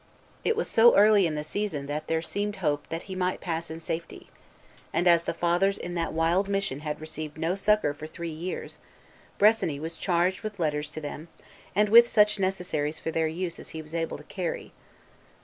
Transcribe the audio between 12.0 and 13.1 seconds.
such necessaries